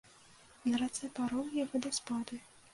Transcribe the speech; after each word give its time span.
На 0.69 0.79
рацэ 0.85 1.11
парогі 1.21 1.61
і 1.67 1.69
вадаспады. 1.77 2.45